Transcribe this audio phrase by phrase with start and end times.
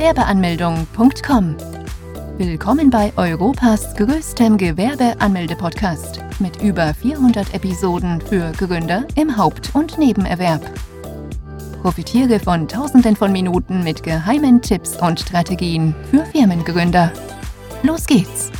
[0.00, 1.56] Gewerbeanmeldung.com.
[2.38, 10.62] Willkommen bei Europas größtem Gewerbeanmelde-Podcast mit über 400 Episoden für Gründer im Haupt- und Nebenerwerb.
[11.82, 17.12] Profitiere von Tausenden von Minuten mit geheimen Tipps und Strategien für Firmengründer.
[17.82, 18.50] Los geht's!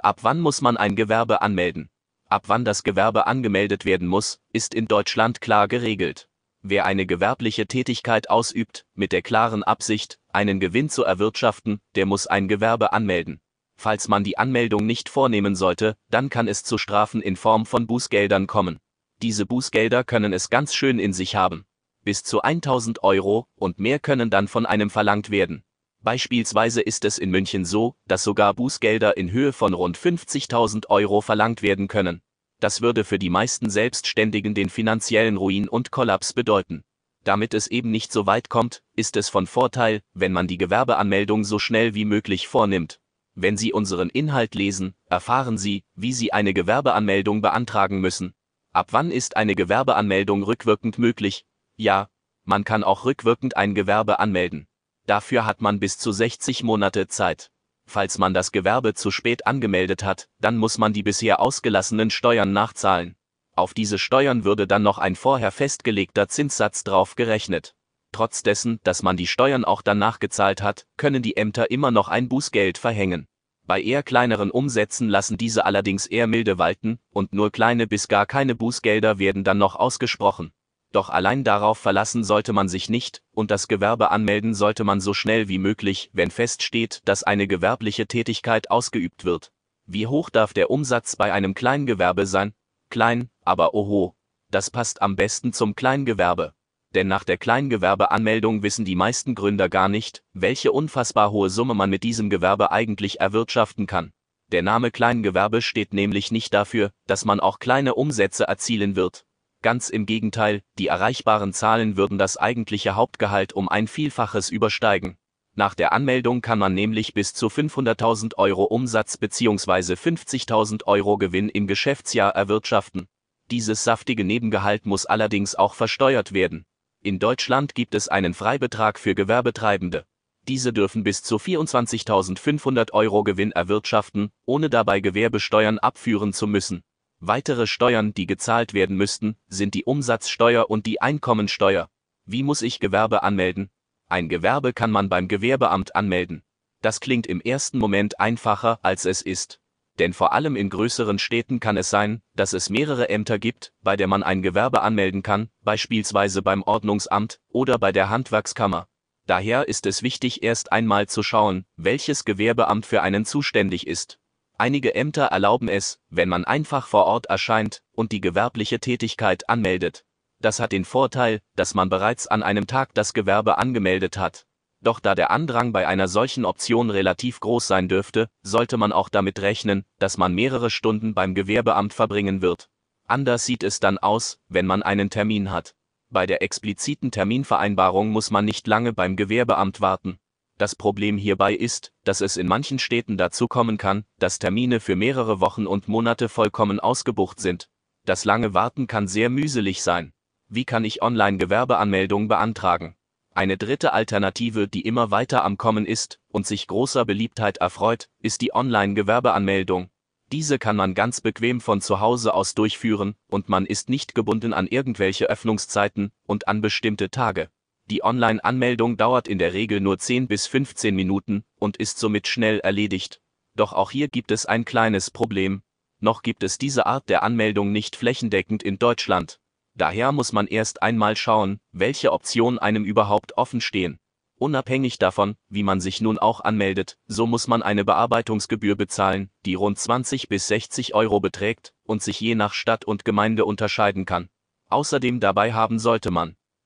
[0.00, 1.90] Ab wann muss man ein Gewerbe anmelden?
[2.30, 6.26] Ab wann das Gewerbe angemeldet werden muss, ist in Deutschland klar geregelt.
[6.68, 12.26] Wer eine gewerbliche Tätigkeit ausübt, mit der klaren Absicht, einen Gewinn zu erwirtschaften, der muss
[12.26, 13.40] ein Gewerbe anmelden.
[13.76, 17.86] Falls man die Anmeldung nicht vornehmen sollte, dann kann es zu Strafen in Form von
[17.86, 18.80] Bußgeldern kommen.
[19.22, 21.66] Diese Bußgelder können es ganz schön in sich haben.
[22.02, 25.62] Bis zu 1000 Euro und mehr können dann von einem verlangt werden.
[26.02, 31.20] Beispielsweise ist es in München so, dass sogar Bußgelder in Höhe von rund 50.000 Euro
[31.20, 32.22] verlangt werden können.
[32.60, 36.84] Das würde für die meisten Selbstständigen den finanziellen Ruin und Kollaps bedeuten.
[37.24, 41.44] Damit es eben nicht so weit kommt, ist es von Vorteil, wenn man die Gewerbeanmeldung
[41.44, 43.00] so schnell wie möglich vornimmt.
[43.34, 48.32] Wenn Sie unseren Inhalt lesen, erfahren Sie, wie Sie eine Gewerbeanmeldung beantragen müssen.
[48.72, 51.44] Ab wann ist eine Gewerbeanmeldung rückwirkend möglich?
[51.76, 52.08] Ja,
[52.44, 54.68] man kann auch rückwirkend ein Gewerbe anmelden.
[55.06, 57.50] Dafür hat man bis zu 60 Monate Zeit.
[57.88, 62.52] Falls man das Gewerbe zu spät angemeldet hat, dann muss man die bisher ausgelassenen Steuern
[62.52, 63.16] nachzahlen.
[63.54, 67.74] Auf diese Steuern würde dann noch ein vorher festgelegter Zinssatz drauf gerechnet.
[68.12, 72.08] Trotz dessen, dass man die Steuern auch dann nachgezahlt hat, können die Ämter immer noch
[72.08, 73.28] ein Bußgeld verhängen.
[73.66, 78.24] Bei eher kleineren Umsätzen lassen diese allerdings eher milde walten, und nur kleine bis gar
[78.24, 80.52] keine Bußgelder werden dann noch ausgesprochen.
[80.96, 85.12] Doch allein darauf verlassen sollte man sich nicht, und das Gewerbe anmelden sollte man so
[85.12, 89.52] schnell wie möglich, wenn feststeht, dass eine gewerbliche Tätigkeit ausgeübt wird.
[89.84, 92.54] Wie hoch darf der Umsatz bei einem Kleingewerbe sein?
[92.88, 94.16] Klein, aber oho.
[94.50, 96.54] Das passt am besten zum Kleingewerbe.
[96.94, 101.90] Denn nach der Kleingewerbeanmeldung wissen die meisten Gründer gar nicht, welche unfassbar hohe Summe man
[101.90, 104.14] mit diesem Gewerbe eigentlich erwirtschaften kann.
[104.50, 109.25] Der Name Kleingewerbe steht nämlich nicht dafür, dass man auch kleine Umsätze erzielen wird.
[109.66, 115.16] Ganz im Gegenteil, die erreichbaren Zahlen würden das eigentliche Hauptgehalt um ein Vielfaches übersteigen.
[115.56, 119.94] Nach der Anmeldung kann man nämlich bis zu 500.000 Euro Umsatz bzw.
[119.94, 123.08] 50.000 Euro Gewinn im Geschäftsjahr erwirtschaften.
[123.50, 126.64] Dieses saftige Nebengehalt muss allerdings auch versteuert werden.
[127.02, 130.04] In Deutschland gibt es einen Freibetrag für Gewerbetreibende.
[130.46, 136.84] Diese dürfen bis zu 24.500 Euro Gewinn erwirtschaften, ohne dabei Gewerbesteuern abführen zu müssen.
[137.20, 141.88] Weitere Steuern, die gezahlt werden müssten, sind die Umsatzsteuer und die Einkommensteuer.
[142.26, 143.70] Wie muss ich Gewerbe anmelden?
[144.08, 146.42] Ein Gewerbe kann man beim Gewerbeamt anmelden.
[146.82, 149.60] Das klingt im ersten Moment einfacher, als es ist.
[149.98, 153.96] Denn vor allem in größeren Städten kann es sein, dass es mehrere Ämter gibt, bei
[153.96, 158.88] der man ein Gewerbe anmelden kann, beispielsweise beim Ordnungsamt oder bei der Handwerkskammer.
[159.26, 164.20] Daher ist es wichtig, erst einmal zu schauen, welches Gewerbeamt für einen zuständig ist.
[164.58, 170.04] Einige Ämter erlauben es, wenn man einfach vor Ort erscheint und die gewerbliche Tätigkeit anmeldet.
[170.40, 174.46] Das hat den Vorteil, dass man bereits an einem Tag das Gewerbe angemeldet hat.
[174.80, 179.08] Doch da der Andrang bei einer solchen Option relativ groß sein dürfte, sollte man auch
[179.08, 182.70] damit rechnen, dass man mehrere Stunden beim Gewerbeamt verbringen wird.
[183.06, 185.74] Anders sieht es dann aus, wenn man einen Termin hat.
[186.08, 190.18] Bei der expliziten Terminvereinbarung muss man nicht lange beim Gewerbeamt warten.
[190.58, 194.96] Das Problem hierbei ist, dass es in manchen Städten dazu kommen kann, dass Termine für
[194.96, 197.68] mehrere Wochen und Monate vollkommen ausgebucht sind.
[198.06, 200.12] Das lange Warten kann sehr mühselig sein.
[200.48, 202.96] Wie kann ich Online-Gewerbeanmeldung beantragen?
[203.34, 208.40] Eine dritte Alternative, die immer weiter am Kommen ist und sich großer Beliebtheit erfreut, ist
[208.40, 209.90] die Online-Gewerbeanmeldung.
[210.32, 214.54] Diese kann man ganz bequem von zu Hause aus durchführen und man ist nicht gebunden
[214.54, 217.50] an irgendwelche Öffnungszeiten und an bestimmte Tage.
[217.88, 222.58] Die Online-Anmeldung dauert in der Regel nur 10 bis 15 Minuten und ist somit schnell
[222.58, 223.20] erledigt.
[223.54, 225.62] Doch auch hier gibt es ein kleines Problem.
[226.00, 229.38] Noch gibt es diese Art der Anmeldung nicht flächendeckend in Deutschland.
[229.74, 234.00] Daher muss man erst einmal schauen, welche Optionen einem überhaupt offen stehen.
[234.36, 239.54] Unabhängig davon, wie man sich nun auch anmeldet, so muss man eine Bearbeitungsgebühr bezahlen, die
[239.54, 244.28] rund 20 bis 60 Euro beträgt und sich je nach Stadt und Gemeinde unterscheiden kann.
[244.70, 246.36] Außerdem dabei haben sollte man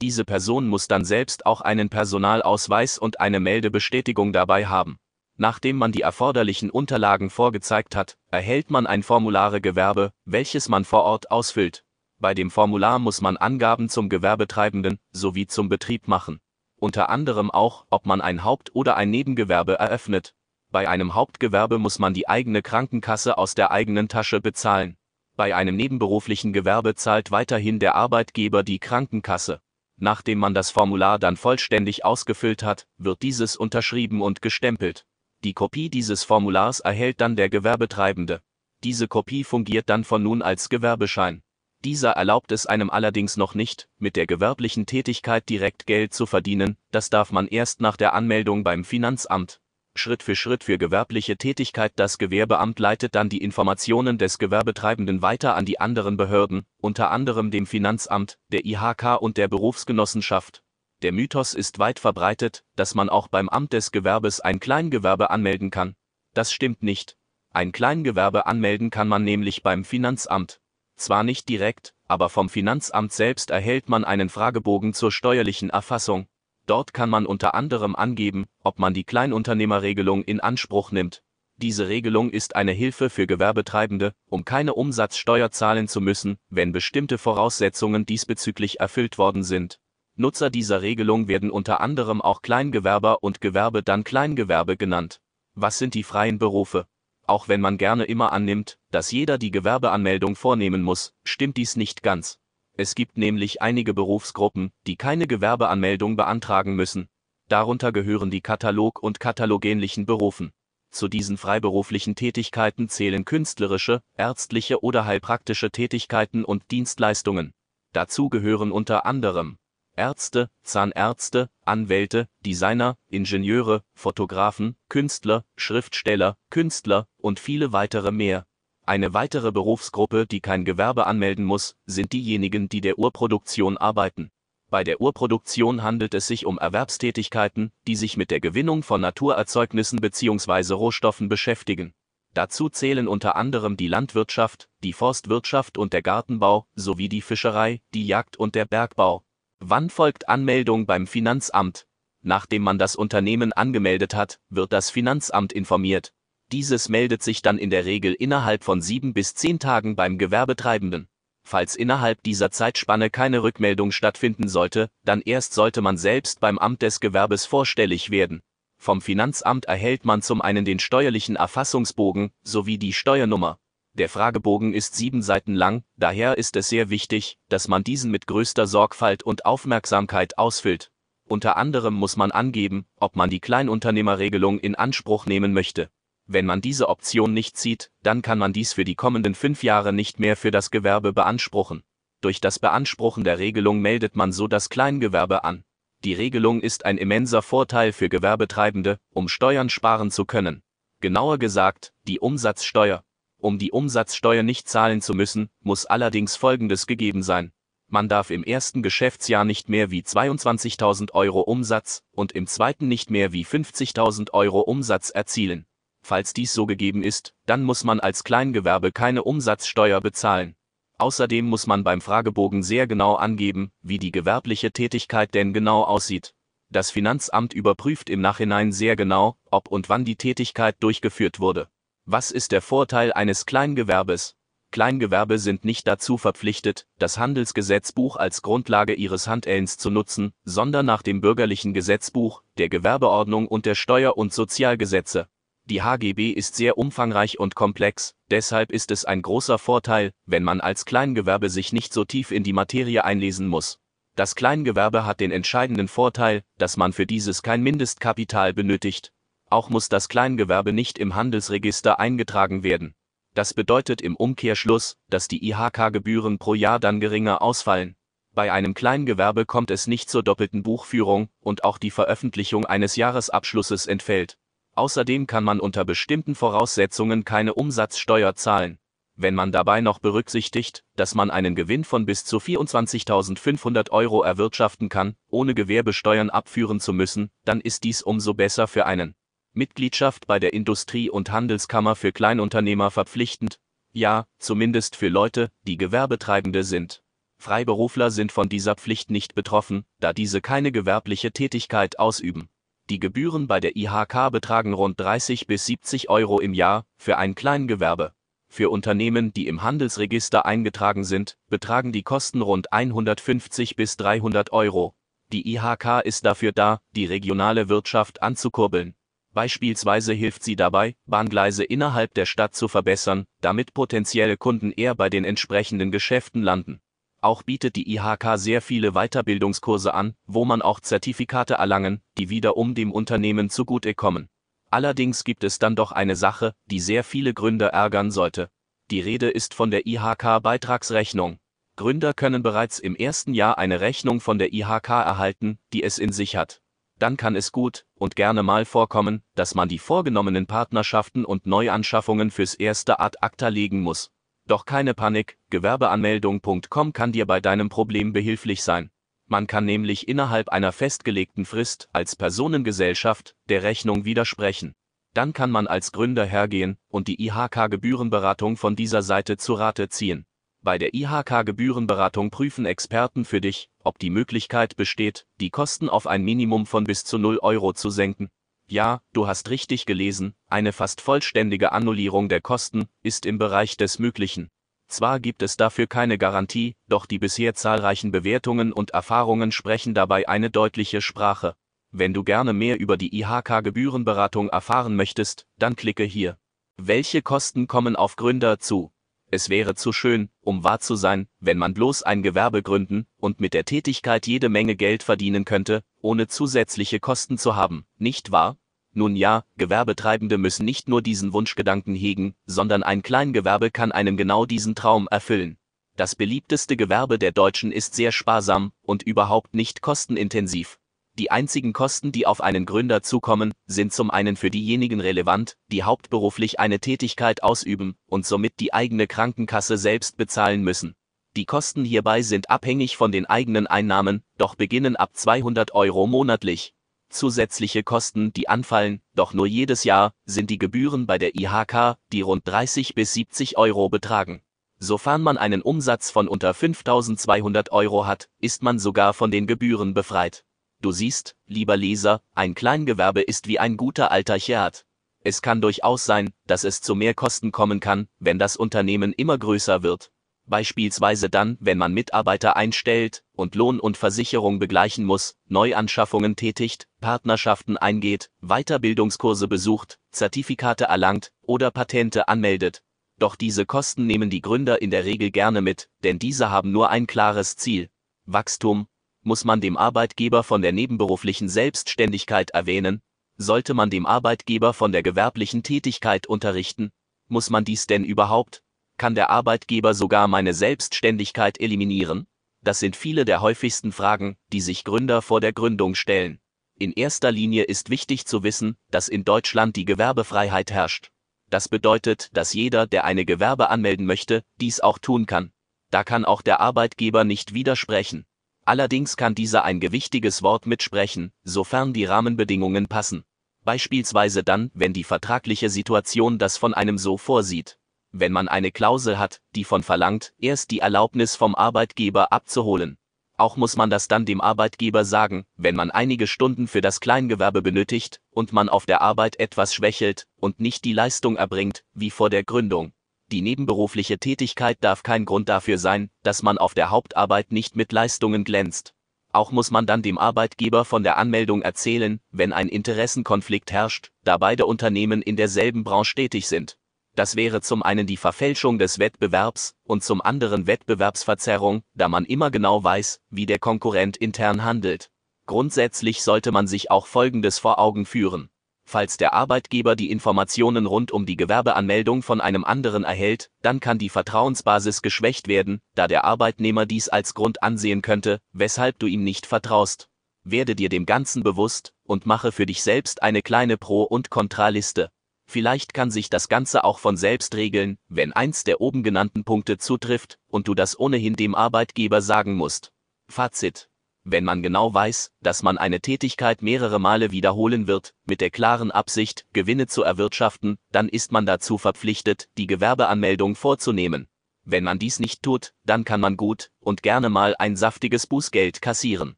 [0.00, 4.98] Diese Person muss dann selbst auch einen Personalausweis und eine Meldebestätigung dabei haben.
[5.36, 11.32] Nachdem man die erforderlichen Unterlagen vorgezeigt hat, erhält man ein Formulare-Gewerbe, welches man vor Ort
[11.32, 11.84] ausfüllt.
[12.20, 16.40] Bei dem Formular muss man Angaben zum Gewerbetreibenden sowie zum Betrieb machen.
[16.76, 20.34] Unter anderem auch, ob man ein Haupt- oder ein Nebengewerbe eröffnet.
[20.70, 24.96] Bei einem Hauptgewerbe muss man die eigene Krankenkasse aus der eigenen Tasche bezahlen.
[25.34, 29.60] Bei einem nebenberuflichen Gewerbe zahlt weiterhin der Arbeitgeber die Krankenkasse.
[29.98, 35.04] Nachdem man das Formular dann vollständig ausgefüllt hat, wird dieses unterschrieben und gestempelt.
[35.44, 38.40] Die Kopie dieses Formulars erhält dann der Gewerbetreibende.
[38.84, 41.42] Diese Kopie fungiert dann von nun als Gewerbeschein.
[41.84, 46.76] Dieser erlaubt es einem allerdings noch nicht, mit der gewerblichen Tätigkeit direkt Geld zu verdienen,
[46.90, 49.60] das darf man erst nach der Anmeldung beim Finanzamt.
[49.98, 55.54] Schritt für Schritt für gewerbliche Tätigkeit Das Gewerbeamt leitet dann die Informationen des Gewerbetreibenden weiter
[55.54, 60.62] an die anderen Behörden, unter anderem dem Finanzamt, der IHK und der Berufsgenossenschaft.
[61.02, 65.70] Der Mythos ist weit verbreitet, dass man auch beim Amt des Gewerbes ein Kleingewerbe anmelden
[65.70, 65.94] kann.
[66.34, 67.16] Das stimmt nicht.
[67.52, 70.60] Ein Kleingewerbe anmelden kann man nämlich beim Finanzamt.
[70.96, 76.26] Zwar nicht direkt, aber vom Finanzamt selbst erhält man einen Fragebogen zur steuerlichen Erfassung.
[76.68, 81.22] Dort kann man unter anderem angeben, ob man die Kleinunternehmerregelung in Anspruch nimmt.
[81.56, 87.16] Diese Regelung ist eine Hilfe für Gewerbetreibende, um keine Umsatzsteuer zahlen zu müssen, wenn bestimmte
[87.16, 89.80] Voraussetzungen diesbezüglich erfüllt worden sind.
[90.14, 95.22] Nutzer dieser Regelung werden unter anderem auch Kleingewerber und Gewerbe dann Kleingewerbe genannt.
[95.54, 96.86] Was sind die freien Berufe?
[97.26, 102.02] Auch wenn man gerne immer annimmt, dass jeder die Gewerbeanmeldung vornehmen muss, stimmt dies nicht
[102.02, 102.38] ganz.
[102.80, 107.08] Es gibt nämlich einige Berufsgruppen, die keine Gewerbeanmeldung beantragen müssen.
[107.48, 110.52] Darunter gehören die Katalog- und katalogähnlichen Berufen.
[110.92, 117.52] Zu diesen freiberuflichen Tätigkeiten zählen künstlerische, ärztliche oder heilpraktische Tätigkeiten und Dienstleistungen.
[117.92, 119.58] Dazu gehören unter anderem
[119.96, 128.46] Ärzte, Zahnärzte, Anwälte, Designer, Ingenieure, Fotografen, Künstler, Schriftsteller, Künstler und viele weitere mehr.
[128.88, 134.30] Eine weitere Berufsgruppe, die kein Gewerbe anmelden muss, sind diejenigen, die der Urproduktion arbeiten.
[134.70, 140.00] Bei der Urproduktion handelt es sich um Erwerbstätigkeiten, die sich mit der Gewinnung von Naturerzeugnissen
[140.00, 140.72] bzw.
[140.72, 141.92] Rohstoffen beschäftigen.
[142.32, 148.06] Dazu zählen unter anderem die Landwirtschaft, die Forstwirtschaft und der Gartenbau, sowie die Fischerei, die
[148.06, 149.22] Jagd und der Bergbau.
[149.58, 151.86] Wann folgt Anmeldung beim Finanzamt?
[152.22, 156.14] Nachdem man das Unternehmen angemeldet hat, wird das Finanzamt informiert.
[156.50, 161.08] Dieses meldet sich dann in der Regel innerhalb von sieben bis zehn Tagen beim Gewerbetreibenden.
[161.42, 166.82] Falls innerhalb dieser Zeitspanne keine Rückmeldung stattfinden sollte, dann erst sollte man selbst beim Amt
[166.82, 168.42] des Gewerbes vorstellig werden.
[168.78, 173.58] Vom Finanzamt erhält man zum einen den steuerlichen Erfassungsbogen sowie die Steuernummer.
[173.94, 178.26] Der Fragebogen ist sieben Seiten lang, daher ist es sehr wichtig, dass man diesen mit
[178.26, 180.92] größter Sorgfalt und Aufmerksamkeit ausfüllt.
[181.26, 185.90] Unter anderem muss man angeben, ob man die Kleinunternehmerregelung in Anspruch nehmen möchte.
[186.30, 189.94] Wenn man diese Option nicht zieht, dann kann man dies für die kommenden fünf Jahre
[189.94, 191.82] nicht mehr für das Gewerbe beanspruchen.
[192.20, 195.64] Durch das Beanspruchen der Regelung meldet man so das Kleingewerbe an.
[196.04, 200.62] Die Regelung ist ein immenser Vorteil für Gewerbetreibende, um Steuern sparen zu können.
[201.00, 203.04] Genauer gesagt, die Umsatzsteuer.
[203.38, 207.52] Um die Umsatzsteuer nicht zahlen zu müssen, muss allerdings Folgendes gegeben sein.
[207.86, 213.10] Man darf im ersten Geschäftsjahr nicht mehr wie 22.000 Euro Umsatz und im zweiten nicht
[213.10, 215.64] mehr wie 50.000 Euro Umsatz erzielen.
[216.02, 220.54] Falls dies so gegeben ist, dann muss man als Kleingewerbe keine Umsatzsteuer bezahlen.
[220.98, 226.34] Außerdem muss man beim Fragebogen sehr genau angeben, wie die gewerbliche Tätigkeit denn genau aussieht.
[226.70, 231.68] Das Finanzamt überprüft im Nachhinein sehr genau, ob und wann die Tätigkeit durchgeführt wurde.
[232.04, 234.34] Was ist der Vorteil eines Kleingewerbes?
[234.70, 241.02] Kleingewerbe sind nicht dazu verpflichtet, das Handelsgesetzbuch als Grundlage ihres Handelns zu nutzen, sondern nach
[241.02, 245.28] dem bürgerlichen Gesetzbuch, der Gewerbeordnung und der Steuer- und Sozialgesetze.
[245.68, 250.62] Die HGB ist sehr umfangreich und komplex, deshalb ist es ein großer Vorteil, wenn man
[250.62, 253.78] als Kleingewerbe sich nicht so tief in die Materie einlesen muss.
[254.16, 259.12] Das Kleingewerbe hat den entscheidenden Vorteil, dass man für dieses kein Mindestkapital benötigt,
[259.50, 262.94] auch muss das Kleingewerbe nicht im Handelsregister eingetragen werden.
[263.34, 267.94] Das bedeutet im Umkehrschluss, dass die IHK-Gebühren pro Jahr dann geringer ausfallen.
[268.34, 273.86] Bei einem Kleingewerbe kommt es nicht zur doppelten Buchführung und auch die Veröffentlichung eines Jahresabschlusses
[273.86, 274.38] entfällt.
[274.78, 278.78] Außerdem kann man unter bestimmten Voraussetzungen keine Umsatzsteuer zahlen.
[279.16, 284.88] Wenn man dabei noch berücksichtigt, dass man einen Gewinn von bis zu 24.500 Euro erwirtschaften
[284.88, 289.16] kann, ohne Gewerbesteuern abführen zu müssen, dann ist dies umso besser für einen.
[289.52, 293.58] Mitgliedschaft bei der Industrie- und Handelskammer für Kleinunternehmer verpflichtend?
[293.90, 297.02] Ja, zumindest für Leute, die Gewerbetreibende sind.
[297.38, 302.48] Freiberufler sind von dieser Pflicht nicht betroffen, da diese keine gewerbliche Tätigkeit ausüben.
[302.90, 307.34] Die Gebühren bei der IHK betragen rund 30 bis 70 Euro im Jahr für ein
[307.34, 308.14] Kleingewerbe.
[308.48, 314.94] Für Unternehmen, die im Handelsregister eingetragen sind, betragen die Kosten rund 150 bis 300 Euro.
[315.30, 318.94] Die IHK ist dafür da, die regionale Wirtschaft anzukurbeln.
[319.34, 325.10] Beispielsweise hilft sie dabei, Bahngleise innerhalb der Stadt zu verbessern, damit potenzielle Kunden eher bei
[325.10, 326.80] den entsprechenden Geschäften landen.
[327.28, 332.74] Auch bietet die IHK sehr viele Weiterbildungskurse an, wo man auch Zertifikate erlangen, die wiederum
[332.74, 334.30] dem Unternehmen zugutekommen.
[334.70, 338.48] Allerdings gibt es dann doch eine Sache, die sehr viele Gründer ärgern sollte.
[338.90, 341.36] Die Rede ist von der IHK-Beitragsrechnung.
[341.76, 346.12] Gründer können bereits im ersten Jahr eine Rechnung von der IHK erhalten, die es in
[346.12, 346.62] sich hat.
[346.98, 352.30] Dann kann es gut und gerne mal vorkommen, dass man die vorgenommenen Partnerschaften und Neuanschaffungen
[352.30, 354.12] fürs erste Ad acta legen muss.
[354.48, 358.90] Doch keine Panik, Gewerbeanmeldung.com kann dir bei deinem Problem behilflich sein.
[359.26, 364.74] Man kann nämlich innerhalb einer festgelegten Frist als Personengesellschaft der Rechnung widersprechen.
[365.12, 370.24] Dann kann man als Gründer hergehen und die IHK-Gebührenberatung von dieser Seite zu Rate ziehen.
[370.62, 376.24] Bei der IHK-Gebührenberatung prüfen Experten für dich, ob die Möglichkeit besteht, die Kosten auf ein
[376.24, 378.30] Minimum von bis zu 0 Euro zu senken.
[378.70, 383.98] Ja, du hast richtig gelesen, eine fast vollständige Annullierung der Kosten ist im Bereich des
[383.98, 384.50] Möglichen.
[384.88, 390.28] Zwar gibt es dafür keine Garantie, doch die bisher zahlreichen Bewertungen und Erfahrungen sprechen dabei
[390.28, 391.54] eine deutliche Sprache.
[391.92, 396.36] Wenn du gerne mehr über die IHK-Gebührenberatung erfahren möchtest, dann klicke hier.
[396.76, 398.92] Welche Kosten kommen auf Gründer zu?
[399.30, 403.40] Es wäre zu schön, um wahr zu sein, wenn man bloß ein Gewerbe gründen und
[403.40, 408.56] mit der Tätigkeit jede Menge Geld verdienen könnte, ohne zusätzliche Kosten zu haben, nicht wahr?
[408.94, 414.46] Nun ja, Gewerbetreibende müssen nicht nur diesen Wunschgedanken hegen, sondern ein Kleingewerbe kann einem genau
[414.46, 415.58] diesen Traum erfüllen.
[415.96, 420.77] Das beliebteste Gewerbe der Deutschen ist sehr sparsam und überhaupt nicht kostenintensiv.
[421.18, 425.82] Die einzigen Kosten, die auf einen Gründer zukommen, sind zum einen für diejenigen relevant, die
[425.82, 430.94] hauptberuflich eine Tätigkeit ausüben und somit die eigene Krankenkasse selbst bezahlen müssen.
[431.36, 436.72] Die Kosten hierbei sind abhängig von den eigenen Einnahmen, doch beginnen ab 200 Euro monatlich.
[437.10, 442.20] Zusätzliche Kosten, die anfallen, doch nur jedes Jahr, sind die Gebühren bei der IHK, die
[442.20, 444.42] rund 30 bis 70 Euro betragen.
[444.78, 449.94] Sofern man einen Umsatz von unter 5200 Euro hat, ist man sogar von den Gebühren
[449.94, 450.44] befreit.
[450.80, 454.86] Du siehst, lieber Leser, ein Kleingewerbe ist wie ein guter alter Chiat.
[455.24, 459.36] Es kann durchaus sein, dass es zu mehr Kosten kommen kann, wenn das Unternehmen immer
[459.36, 460.12] größer wird
[460.48, 467.76] beispielsweise dann, wenn man Mitarbeiter einstellt und Lohn und Versicherung begleichen muss, Neuanschaffungen tätigt, Partnerschaften
[467.76, 472.82] eingeht, Weiterbildungskurse besucht, Zertifikate erlangt oder Patente anmeldet.
[473.18, 476.90] Doch diese Kosten nehmen die Gründer in der Regel gerne mit, denn diese haben nur
[476.90, 477.90] ein klares Ziel.
[478.26, 478.86] Wachstum.
[479.28, 483.02] Muss man dem Arbeitgeber von der nebenberuflichen Selbstständigkeit erwähnen?
[483.36, 486.92] Sollte man dem Arbeitgeber von der gewerblichen Tätigkeit unterrichten?
[487.26, 488.62] Muss man dies denn überhaupt?
[488.96, 492.26] Kann der Arbeitgeber sogar meine Selbstständigkeit eliminieren?
[492.62, 496.40] Das sind viele der häufigsten Fragen, die sich Gründer vor der Gründung stellen.
[496.78, 501.10] In erster Linie ist wichtig zu wissen, dass in Deutschland die Gewerbefreiheit herrscht.
[501.50, 505.52] Das bedeutet, dass jeder, der eine Gewerbe anmelden möchte, dies auch tun kann.
[505.90, 508.24] Da kann auch der Arbeitgeber nicht widersprechen.
[508.68, 513.24] Allerdings kann dieser ein gewichtiges Wort mitsprechen, sofern die Rahmenbedingungen passen.
[513.64, 517.78] Beispielsweise dann, wenn die vertragliche Situation das von einem so vorsieht
[518.12, 522.98] wenn man eine Klausel hat, die von verlangt, erst die Erlaubnis vom Arbeitgeber abzuholen.
[523.36, 527.62] Auch muss man das dann dem Arbeitgeber sagen, wenn man einige Stunden für das Kleingewerbe
[527.62, 532.30] benötigt und man auf der Arbeit etwas schwächelt und nicht die Leistung erbringt, wie vor
[532.30, 532.92] der Gründung.
[533.30, 537.92] Die nebenberufliche Tätigkeit darf kein Grund dafür sein, dass man auf der Hauptarbeit nicht mit
[537.92, 538.94] Leistungen glänzt.
[539.32, 544.38] Auch muss man dann dem Arbeitgeber von der Anmeldung erzählen, wenn ein Interessenkonflikt herrscht, da
[544.38, 546.78] beide Unternehmen in derselben Branche tätig sind.
[547.14, 552.50] Das wäre zum einen die Verfälschung des Wettbewerbs und zum anderen Wettbewerbsverzerrung, da man immer
[552.50, 555.10] genau weiß, wie der Konkurrent intern handelt.
[555.46, 558.50] Grundsätzlich sollte man sich auch Folgendes vor Augen führen.
[558.90, 563.98] Falls der Arbeitgeber die Informationen rund um die Gewerbeanmeldung von einem anderen erhält, dann kann
[563.98, 569.24] die Vertrauensbasis geschwächt werden, da der Arbeitnehmer dies als Grund ansehen könnte, weshalb du ihm
[569.24, 570.08] nicht vertraust.
[570.42, 575.10] Werde dir dem Ganzen bewusst und mache für dich selbst eine kleine Pro- und Kontraliste.
[575.44, 579.76] Vielleicht kann sich das Ganze auch von selbst regeln, wenn eins der oben genannten Punkte
[579.76, 582.90] zutrifft und du das ohnehin dem Arbeitgeber sagen musst.
[583.28, 583.87] Fazit.
[584.30, 588.90] Wenn man genau weiß, dass man eine Tätigkeit mehrere Male wiederholen wird, mit der klaren
[588.90, 594.28] Absicht, Gewinne zu erwirtschaften, dann ist man dazu verpflichtet, die Gewerbeanmeldung vorzunehmen.
[594.64, 598.82] Wenn man dies nicht tut, dann kann man gut und gerne mal ein saftiges Bußgeld
[598.82, 599.37] kassieren.